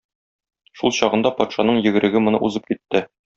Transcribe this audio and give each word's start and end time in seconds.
Шул 0.79 0.95
чагында 0.99 1.33
патшаның 1.41 1.77
йөгереге 1.83 2.23
моны 2.29 2.41
узып 2.49 2.67
китте. 2.73 3.05